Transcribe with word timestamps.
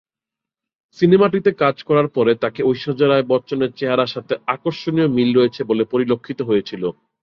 সিনেমাটিতে 0.99 1.51
কাজ 1.63 1.75
করার 1.87 2.07
পরে 2.15 2.31
তাকে 2.43 2.61
ঐশ্বর্যা 2.63 3.07
রাই 3.07 3.23
বচ্চন 3.31 3.59
এর 3.61 3.71
চেহারার 3.79 4.13
সাথে 4.15 4.33
আকর্ষণীয় 4.53 5.09
মিল 5.15 5.29
রয়েছে 5.33 5.61
বলে 5.69 5.83
পরিলক্ষিত 5.91 6.39
হয়েছিল। 6.49 6.83